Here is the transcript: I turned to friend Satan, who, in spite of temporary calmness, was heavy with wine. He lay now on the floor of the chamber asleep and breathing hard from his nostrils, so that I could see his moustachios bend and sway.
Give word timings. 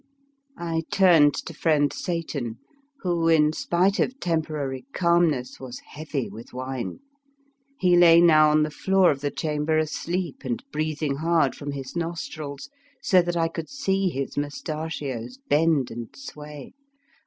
I 0.57 0.81
turned 0.89 1.35
to 1.35 1.53
friend 1.53 1.93
Satan, 1.93 2.57
who, 3.01 3.27
in 3.27 3.53
spite 3.53 3.99
of 3.99 4.19
temporary 4.19 4.87
calmness, 4.93 5.59
was 5.59 5.79
heavy 5.89 6.27
with 6.27 6.53
wine. 6.53 7.01
He 7.77 7.95
lay 7.95 8.19
now 8.19 8.49
on 8.49 8.63
the 8.63 8.71
floor 8.71 9.11
of 9.11 9.21
the 9.21 9.29
chamber 9.29 9.77
asleep 9.77 10.37
and 10.43 10.63
breathing 10.71 11.17
hard 11.17 11.53
from 11.53 11.73
his 11.73 11.95
nostrils, 11.95 12.67
so 12.99 13.21
that 13.21 13.37
I 13.37 13.47
could 13.47 13.69
see 13.69 14.09
his 14.09 14.37
moustachios 14.37 15.37
bend 15.47 15.91
and 15.91 16.09
sway. 16.15 16.73